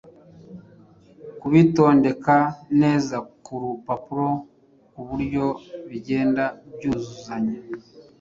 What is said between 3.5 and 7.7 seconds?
rupapuro ku buryo bigenda byuzuzanya.